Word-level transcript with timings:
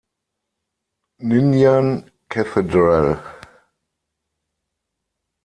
Ninian 1.27 1.87
Cathedral“. 2.27 3.09